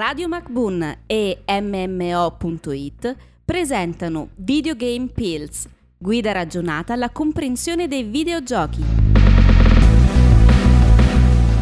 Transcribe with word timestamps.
Radio 0.00 0.28
MacBoon 0.28 1.00
e 1.04 1.42
MMO.it 1.46 3.16
presentano 3.44 4.30
Videogame 4.36 5.08
Pills, 5.12 5.68
guida 5.98 6.32
ragionata 6.32 6.94
alla 6.94 7.10
comprensione 7.10 7.86
dei 7.86 8.04
videogiochi. 8.04 8.82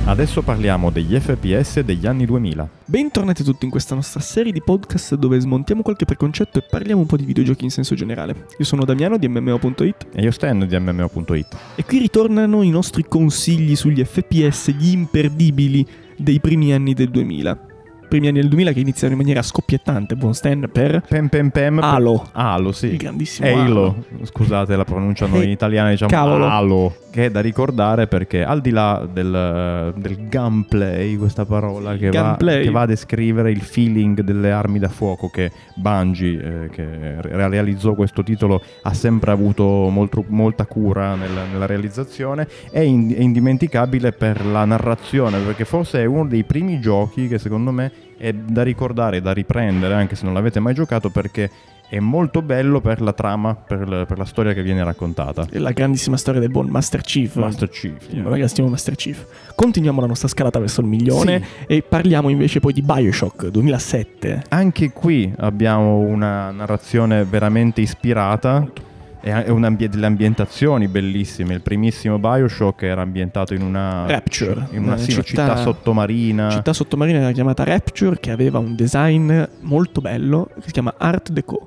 Adesso 0.05 0.43
parliamo 0.43 0.91
degli 0.91 1.19
FPS 1.19 1.81
degli 1.81 2.07
anni 2.07 2.27
2000. 2.27 2.69
Bentornati 2.85 3.43
tutti 3.43 3.65
in 3.65 3.73
questa 3.73 3.97
nostra 3.97 4.21
serie 4.21 4.53
di 4.53 4.63
podcast 4.63 5.17
dove 5.17 5.41
smontiamo 5.41 5.83
qualche 5.83 6.05
preconcetto 6.05 6.59
e 6.59 6.63
parliamo 6.63 7.01
un 7.01 7.09
po' 7.09 7.17
di 7.17 7.25
videogiochi 7.25 7.65
in 7.65 7.71
senso 7.71 7.97
generale. 7.97 8.47
Io 8.57 8.65
sono 8.65 8.85
Damiano 8.85 9.19
di 9.19 9.27
MMO.it 9.27 10.07
E 10.13 10.23
io 10.23 10.31
Stan 10.31 10.65
di 10.65 10.79
MMO.it. 10.79 11.57
e 11.75 11.85
qui 11.85 11.99
ritornano 11.99 12.63
i 12.63 12.71
nostri 12.71 13.05
consigli 13.09 13.75
sugli 13.75 14.05
FPS, 14.05 14.71
gli 14.71 14.93
imperdibili 14.93 15.85
dei 16.17 16.39
primi 16.39 16.73
anni 16.73 16.95
del 16.95 17.11
2000. 17.11 17.68
Primi 18.09 18.29
anni 18.29 18.41
del 18.41 18.49
2000 18.49 18.73
che 18.73 18.81
iniziano 18.81 19.13
in 19.13 19.19
maniera 19.19 19.43
scoppiettante, 19.43 20.17
buon 20.17 20.33
Stan, 20.33 20.67
per 20.73 21.03
Pem 21.07 21.29
pem 21.29 21.51
pem. 21.51 21.79
Halo. 21.81 22.27
Halo, 22.33 22.73
sì. 22.73 22.87
il 22.87 22.97
grandissimo 22.97 23.47
Halo. 23.49 24.05
Scusate 24.23 24.75
la 24.77 24.85
pronuncia 24.85 25.27
noi 25.27 25.43
Eh, 25.43 25.51
italiani 25.51 25.91
diciamo 25.91 26.11
cavolo. 26.11 26.47
Halo. 26.47 26.97
Che 27.11 27.27
è 27.27 27.31
da 27.31 27.41
ricordare 27.41 28.07
perché 28.07 28.45
al 28.45 28.61
di 28.61 28.71
là 28.71 29.07
del, 29.11 29.93
del 29.97 30.29
gunplay, 30.29 31.17
questa 31.17 31.45
parola 31.45 31.97
che 31.97 32.11
va, 32.11 32.37
che 32.39 32.71
va 32.71 32.83
a 32.83 32.87
descrivere 32.87 33.51
il 33.51 33.61
feeling 33.63 34.21
delle 34.23 34.53
armi 34.53 34.79
da 34.79 34.89
fuoco 34.89 35.29
che 35.29 35.51
Bungie, 35.75 36.65
eh, 36.65 36.69
che 36.71 36.87
re- 37.21 37.49
realizzò 37.49 37.95
questo 37.95 38.23
titolo, 38.23 38.63
ha 38.83 38.95
sempre 38.95 39.31
avuto 39.33 39.65
molto- 39.65 40.25
molta 40.29 40.65
cura 40.67 41.15
nella, 41.15 41.45
nella 41.51 41.67
realizzazione, 41.67 42.47
è, 42.71 42.81
in- 42.81 43.15
è 43.15 43.21
indimenticabile 43.21 44.13
per 44.13 44.45
la 44.47 44.65
narrazione, 44.65 45.39
perché 45.41 45.65
forse 45.65 46.01
è 46.01 46.05
uno 46.05 46.27
dei 46.27 46.45
primi 46.45 46.79
giochi 46.81 47.27
che 47.29 47.39
secondo 47.39 47.71
me 47.73 47.91
è 48.17 48.33
da 48.33 48.63
ricordare, 48.63 49.21
da 49.21 49.33
riprendere, 49.33 49.95
anche 49.95 50.17
se 50.17 50.25
non 50.25 50.35
l'avete 50.35 50.61
mai 50.61 50.75
giocato, 50.75 51.11
perché 51.11 51.51
è 51.89 52.01
molto 52.01 52.43
bello 52.43 52.83
per 52.83 53.01
la 53.01 53.15
trama, 53.15 53.55
per, 53.55 53.89
la- 53.89 54.05
per 54.05 54.19
la 54.19 54.27
storia 54.27 54.53
che 54.53 54.63
viene 54.63 54.85
raccontata. 54.85 55.47
la 55.53 55.71
grandissima 55.71 56.17
storia 56.19 56.39
del 56.41 56.51
buon 56.51 56.67
Master 56.69 57.01
Chief. 57.01 57.35
Master 57.37 57.69
Chief. 57.71 57.97
yeah. 58.11 58.29
Ragazzi, 58.29 58.61
Master 58.61 58.95
Chief. 58.95 59.25
Continuiamo 59.55 60.01
la 60.01 60.07
nostra 60.07 60.29
scalata 60.29 60.59
verso 60.59 60.83
il 60.83 60.87
milione 60.87 61.43
e 61.67 61.83
parliamo 61.83 62.29
invece 62.29 62.61
poi 62.61 62.75
di 62.75 62.83
Bioshock 62.83 63.47
2007. 63.47 64.43
Anche 64.51 64.93
qui 64.93 65.33
abbiamo 65.39 65.99
una 65.99 66.51
narrazione 66.51 67.25
veramente 67.25 67.81
ispirata 67.81 68.67
e 68.67 68.88
e 69.21 69.31
ambie- 69.31 69.89
delle 69.89 70.07
ambientazioni 70.07 70.89
bellissime. 70.89 71.55
Il 71.55 71.61
primissimo 71.63 72.19
Bioshock 72.19 72.83
era 72.83 73.03
ambientato 73.03 73.55
in 73.55 73.63
una, 73.63 74.07
Rapture, 74.07 74.67
in 74.71 74.83
una, 74.83 74.93
una 74.93 74.97
sì, 74.97 75.11
città- 75.13 75.23
città 75.25 75.57
sottomarina. 75.57 76.51
città 76.51 76.73
sottomarina 76.73 77.19
era 77.19 77.33
chiamata 77.33 77.65
Rapture 77.65 78.19
che 78.21 78.31
aveva 78.31 78.59
un 78.59 78.75
design 78.75 79.43
molto 79.61 80.01
bello 80.01 80.49
che 80.55 80.63
si 80.67 80.71
chiama 80.73 80.95
Art 80.97 81.31
Deco. 81.31 81.63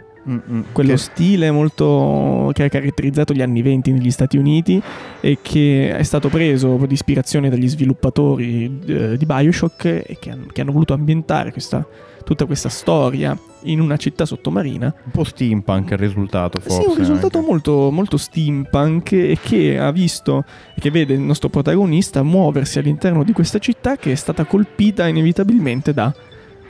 Quello 0.71 0.91
che- 0.91 0.97
stile 0.97 1.49
molto 1.49 2.51
che 2.53 2.63
ha 2.65 2.69
caratterizzato 2.69 3.33
gli 3.33 3.41
anni 3.41 3.61
20 3.61 3.91
negli 3.91 4.11
Stati 4.11 4.37
Uniti 4.37 4.81
e 5.19 5.39
che 5.41 5.95
è 5.95 6.03
stato 6.03 6.29
preso 6.29 6.77
di 6.87 6.93
ispirazione 6.93 7.49
dagli 7.49 7.67
sviluppatori 7.67 8.79
eh, 8.85 9.17
di 9.17 9.25
Bioshock 9.25 9.85
e 9.85 10.17
che, 10.19 10.29
han- 10.29 10.47
che 10.51 10.61
hanno 10.61 10.71
voluto 10.71 10.93
ambientare 10.93 11.51
questa- 11.51 11.85
tutta 12.23 12.45
questa 12.45 12.69
storia 12.69 13.35
in 13.63 13.79
una 13.79 13.97
città 13.97 14.25
sottomarina. 14.25 14.93
un 15.05 15.11
po' 15.11 15.23
steampunk 15.23 15.89
il 15.91 15.97
risultato 15.97 16.59
forse. 16.61 16.81
sì, 16.81 16.87
un 16.87 16.95
risultato 16.95 17.37
anche. 17.39 17.49
molto, 17.49 17.89
molto 17.91 18.17
steampunk 18.17 19.11
e 19.13 19.37
che 19.41 19.79
ha 19.79 19.91
visto 19.91 20.43
e 20.75 20.79
che 20.79 20.91
vede 20.91 21.13
il 21.15 21.19
nostro 21.19 21.49
protagonista 21.49 22.21
muoversi 22.21 22.77
all'interno 22.77 23.23
di 23.23 23.31
questa 23.31 23.57
città 23.57 23.97
che 23.97 24.11
è 24.11 24.15
stata 24.15 24.45
colpita 24.45 25.07
inevitabilmente 25.07 25.93
da 25.93 26.13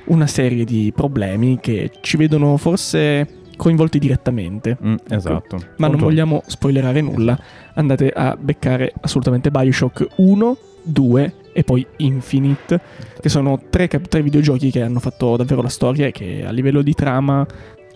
una 0.05 0.25
serie 0.27 0.63
di 0.65 0.91
problemi 0.95 1.59
che 1.61 1.91
ci 2.01 2.15
vedono 2.17 2.55
forse 2.57 3.27
coinvolti 3.61 3.99
direttamente. 3.99 4.75
Mm, 4.83 4.95
esatto. 5.07 5.57
Ma 5.77 5.85
non 5.85 5.91
Molto- 5.91 6.05
vogliamo 6.05 6.41
spoilerare 6.47 6.99
nulla. 7.01 7.39
Andate 7.75 8.09
a 8.09 8.35
beccare 8.35 8.91
assolutamente 9.01 9.51
Bioshock 9.51 10.07
1, 10.15 10.57
2 10.81 11.33
e 11.53 11.63
poi 11.63 11.85
Infinite, 11.97 12.81
che 13.19 13.29
sono 13.29 13.61
tre, 13.69 13.87
tre 13.87 14.23
videogiochi 14.23 14.71
che 14.71 14.81
hanno 14.81 14.99
fatto 14.99 15.37
davvero 15.37 15.61
la 15.61 15.69
storia 15.69 16.07
e 16.07 16.11
che 16.11 16.43
a 16.43 16.49
livello 16.49 16.81
di 16.81 16.95
trama, 16.95 17.45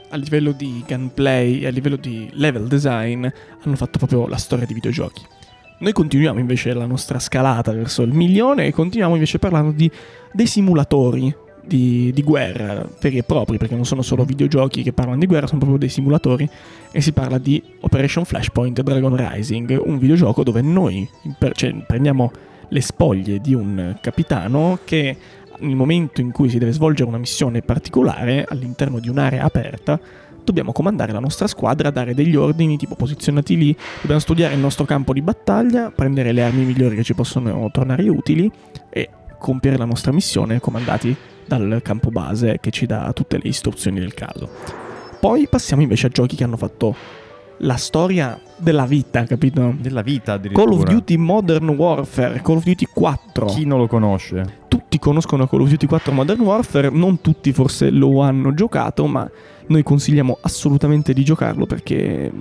a 0.09 0.16
livello 0.17 0.51
di 0.51 0.84
gunplay 0.88 1.62
e 1.62 1.66
a 1.66 1.72
livello 1.72 1.95
di 1.95 2.29
level 2.34 2.68
design 2.68 3.25
hanno 3.63 3.75
fatto 3.75 3.97
proprio 3.97 4.28
la 4.28 4.38
storia 4.38 4.68
di 4.68 4.73
videogiochi. 4.75 5.23
Noi 5.79 5.94
continuiamo 5.94 6.38
invece 6.38 6.73
la 6.73 6.85
nostra 6.85 7.18
scalata 7.18 7.72
verso 7.72 8.03
il 8.03 8.13
milione 8.13 8.68
e 8.68 8.72
continuiamo 8.72 9.16
invece 9.16 9.39
parlando 9.39 9.72
di 9.72 9.89
dei 10.31 10.45
simulatori 10.45 11.35
di, 11.67 12.11
di 12.13 12.23
guerra 12.23 12.87
veri 12.99 13.17
e 13.17 13.23
propri, 13.23 13.57
perché 13.57 13.75
non 13.75 13.85
sono 13.85 14.01
solo 14.01 14.23
videogiochi 14.23 14.83
che 14.83 14.93
parlano 14.93 15.19
di 15.19 15.25
guerra, 15.25 15.47
sono 15.47 15.59
proprio 15.59 15.79
dei 15.79 15.89
simulatori 15.89 16.49
e 16.91 17.01
si 17.01 17.11
parla 17.11 17.37
di 17.37 17.61
Operation 17.81 18.25
Flashpoint 18.25 18.81
Dragon 18.81 19.15
Rising, 19.15 19.81
un 19.83 19.97
videogioco 19.97 20.43
dove 20.43 20.61
noi 20.61 21.07
cioè, 21.53 21.73
prendiamo 21.85 22.31
le 22.69 22.81
spoglie 22.81 23.39
di 23.39 23.53
un 23.53 23.97
capitano 24.01 24.79
che 24.83 25.17
nel 25.59 25.75
momento 25.75 26.21
in 26.21 26.31
cui 26.31 26.49
si 26.49 26.57
deve 26.57 26.71
svolgere 26.71 27.07
una 27.07 27.17
missione 27.17 27.61
particolare 27.61 28.45
all'interno 28.47 28.99
di 28.99 29.07
un'area 29.07 29.43
aperta 29.43 29.99
dobbiamo 30.43 30.71
comandare 30.71 31.11
la 31.11 31.19
nostra 31.19 31.47
squadra, 31.47 31.89
dare 31.89 32.13
degli 32.13 32.35
ordini 32.35 32.77
tipo 32.77 32.95
posizionati 32.95 33.57
lì, 33.57 33.75
dobbiamo 34.01 34.19
studiare 34.19 34.53
il 34.53 34.59
nostro 34.59 34.85
campo 34.85 35.11
di 35.11 35.21
battaglia, 35.21 35.89
prendere 35.89 36.31
le 36.31 36.43
armi 36.43 36.63
migliori 36.63 36.95
che 36.95 37.03
ci 37.03 37.15
possono 37.15 37.67
tornare 37.71 38.07
utili 38.07 38.49
e 38.89 39.09
compiere 39.39 39.77
la 39.77 39.85
nostra 39.85 40.11
missione 40.11 40.59
comandati 40.59 41.15
dal 41.45 41.79
campo 41.83 42.09
base 42.09 42.57
che 42.59 42.72
ci 42.72 42.85
dà 42.85 43.11
tutte 43.13 43.38
le 43.41 43.50
istruzioni 43.50 44.00
del 44.00 44.13
caso. 44.13 44.50
Poi 45.19 45.47
passiamo 45.47 45.81
invece 45.81 46.07
a 46.07 46.09
giochi 46.09 46.35
che 46.35 46.44
hanno 46.44 46.57
fatto 46.57 46.95
la 47.59 47.78
storia 47.78 48.39
della 48.57 48.85
vita, 48.85 49.23
capito? 49.23 49.73
Della 49.79 50.01
vita 50.01 50.33
addirittura. 50.33 50.66
Call 50.66 50.78
of 50.78 50.83
Duty 50.83 51.16
Modern 51.16 51.69
Warfare, 51.69 52.41
Call 52.41 52.57
of 52.57 52.63
Duty 52.63 52.88
4. 52.94 53.45
Chi 53.45 53.66
non 53.66 53.79
lo 53.79 53.88
conosce? 53.88 54.63
Tutti 54.67 55.00
conoscono 55.00 55.47
Call 55.47 55.61
of 55.61 55.69
Duty 55.69 55.85
4 55.85 56.11
Modern 56.11 56.41
Warfare, 56.41 56.89
non 56.89 57.22
tutti 57.22 57.53
forse 57.53 57.89
lo 57.89 58.22
hanno 58.22 58.53
giocato, 58.53 59.07
ma 59.07 59.29
noi 59.67 59.83
consigliamo 59.83 60.38
assolutamente 60.41 61.13
di 61.13 61.23
giocarlo 61.23 61.66
perché 61.66 62.31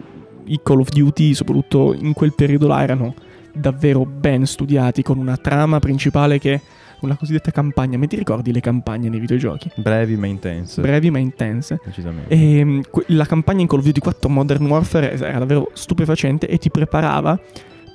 i 0.45 0.61
Call 0.63 0.81
of 0.81 0.89
Duty, 0.91 1.35
soprattutto 1.35 1.95
in 1.95 2.13
quel 2.13 2.35
periodo 2.35 2.67
là, 2.67 2.83
erano 2.83 3.15
davvero 3.53 4.05
ben 4.05 4.47
studiati 4.47 5.03
con 5.03 5.19
una 5.19 5.37
trama 5.37 5.79
principale 5.79 6.39
che 6.39 6.61
una 7.05 7.17
cosiddetta 7.17 7.51
campagna. 7.51 7.97
Ma 7.99 8.07
ti 8.07 8.17
ricordi 8.17 8.53
le 8.53 8.61
campagne 8.61 9.09
nei 9.09 9.21
videogiochi? 9.21 9.71
Brevi 9.77 10.17
ma 10.17 10.27
intense. 10.27 10.81
Brevi 10.81 11.11
ma 11.11 11.19
intense. 11.19 11.81
Decisamente. 11.85 12.35
E 12.35 12.65
mm, 12.65 12.81
que- 12.91 13.05
la 13.09 13.27
campagna 13.27 13.61
in 13.63 13.67
Call 13.67 13.79
of 13.81 13.85
Duty 13.85 14.01
4 14.01 14.29
Modern 14.29 14.67
Warfare 14.67 15.13
era 15.13 15.39
davvero 15.39 15.71
stupefacente 15.73 16.47
e 16.49 16.59
ti 16.59 16.71
preparava 16.71 17.39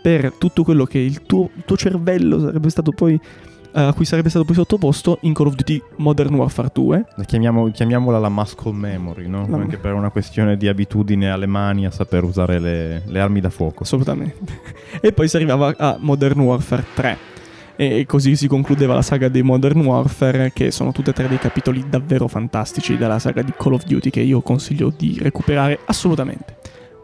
per 0.01 0.31
tutto 0.37 0.63
quello 0.63 0.85
che 0.85 0.97
il 0.99 1.23
tuo, 1.23 1.49
il 1.55 1.63
tuo 1.65 1.75
cervello 1.75 2.39
sarebbe 2.39 2.69
stato 2.69 2.91
poi 2.91 3.19
eh, 3.71 3.81
a 3.81 3.93
cui 3.93 4.03
sarebbe 4.05 4.29
stato 4.29 4.45
poi 4.45 4.55
sottoposto 4.55 5.19
in 5.21 5.33
Call 5.33 5.47
of 5.47 5.55
Duty 5.55 5.79
Modern 5.97 6.33
Warfare 6.33 6.69
2. 6.73 7.05
La 7.17 7.23
chiamiamo- 7.23 7.69
chiamiamola 7.69 8.17
la 8.17 8.29
muscle 8.29 8.71
memory, 8.71 9.27
no? 9.27 9.45
La- 9.47 9.57
Anche 9.57 9.77
per 9.77 9.93
una 9.93 10.09
questione 10.09 10.57
di 10.57 10.67
abitudine 10.67 11.29
alle 11.29 11.45
mani 11.45 11.85
a 11.85 11.91
saper 11.91 12.23
usare 12.23 12.59
le, 12.59 13.03
le 13.05 13.19
armi 13.19 13.39
da 13.41 13.49
fuoco. 13.51 13.83
Assolutamente. 13.83 14.37
e 15.01 15.11
poi 15.11 15.27
si 15.27 15.35
arrivava 15.35 15.73
a 15.77 15.97
Modern 15.99 16.39
Warfare 16.39 16.83
3. 16.95 17.17
E 17.81 18.05
così 18.05 18.35
si 18.35 18.49
concludeva 18.49 18.93
la 18.93 19.01
saga 19.01 19.29
dei 19.29 19.41
Modern 19.41 19.79
Warfare, 19.79 20.51
che 20.51 20.69
sono 20.69 20.91
tutte 20.91 21.11
e 21.11 21.13
tre 21.13 21.29
dei 21.29 21.37
capitoli 21.37 21.85
davvero 21.87 22.27
fantastici 22.27 22.97
della 22.97 23.19
saga 23.19 23.41
di 23.41 23.53
Call 23.57 23.71
of 23.71 23.85
Duty 23.85 24.09
che 24.09 24.19
io 24.19 24.41
consiglio 24.41 24.91
di 24.93 25.17
recuperare 25.17 25.79
assolutamente. 25.85 26.57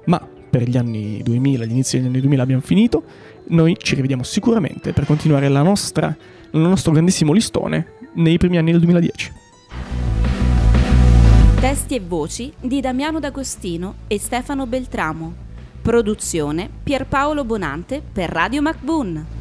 Ma 0.07 0.19
per 0.49 0.67
gli 0.67 0.75
anni 0.75 1.21
2000, 1.23 1.63
l'inizio 1.63 1.97
degli 1.97 2.07
anni 2.09 2.19
2000 2.19 2.43
abbiamo 2.43 2.61
finito. 2.61 3.03
Noi 3.51 3.77
ci 3.79 3.95
rivediamo 3.95 4.23
sicuramente 4.23 4.91
per 4.91 5.05
continuare 5.05 5.47
la 5.47 5.61
nostra, 5.61 6.13
il 6.51 6.59
nostro 6.59 6.91
grandissimo 6.91 7.31
listone 7.31 7.93
nei 8.15 8.37
primi 8.37 8.57
anni 8.57 8.71
del 8.71 8.81
2010. 8.81 9.31
Testi 11.57 11.95
e 11.95 12.01
voci 12.05 12.51
di 12.59 12.81
Damiano 12.81 13.21
D'Agostino 13.21 13.93
e 14.07 14.19
Stefano 14.19 14.67
Beltramo. 14.67 15.33
Produzione 15.81 16.69
Pierpaolo 16.83 17.45
Bonante 17.45 18.01
per 18.11 18.29
Radio 18.29 18.61
MacBoon. 18.61 19.34